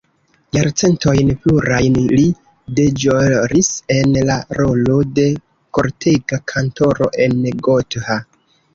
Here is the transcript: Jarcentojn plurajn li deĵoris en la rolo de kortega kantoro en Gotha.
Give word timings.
Jarcentojn 0.55 1.29
plurajn 1.43 1.99
li 2.13 2.23
deĵoris 2.81 3.71
en 3.99 4.19
la 4.33 4.41
rolo 4.63 4.99
de 5.21 5.29
kortega 5.81 6.45
kantoro 6.57 7.15
en 7.29 7.43
Gotha. 7.71 8.23